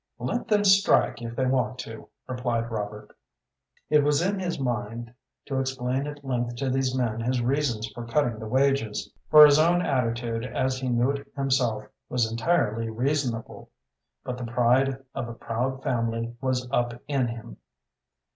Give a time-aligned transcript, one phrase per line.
[0.17, 3.15] "Let them strike if they want to," replied Robert.
[3.87, 5.13] It was in his mind
[5.45, 9.59] to explain at length to these men his reasons for cutting the wages for his
[9.59, 13.69] own attitude as he knew it himself was entirely reasonable
[14.23, 17.57] but the pride of a proud family was up in him.